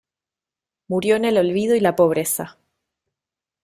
Murió 0.87 1.15
en 1.15 1.25
el 1.25 1.37
olvido 1.37 1.75
y 1.75 1.79
la 1.79 1.95
pobreza. 1.95 2.57